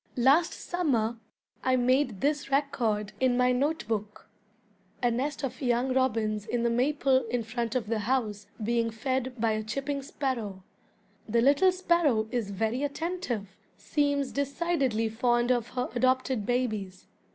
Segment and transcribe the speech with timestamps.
[0.17, 1.19] Last summer
[1.63, 4.27] I made this record in my notebook:
[5.03, 9.31] "A nest of young robins in the maple in front of the house being fed
[9.39, 10.63] by a chipping sparrow.
[11.29, 17.05] The little sparrow is very attentive; seems decidedly fond of her adopted babies.